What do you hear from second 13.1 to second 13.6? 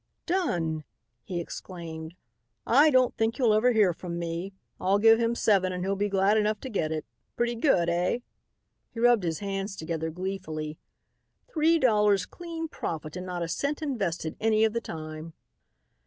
and not a